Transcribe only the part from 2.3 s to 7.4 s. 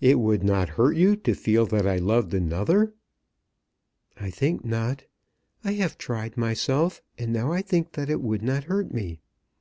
another?" "I think not. I have tried myself, and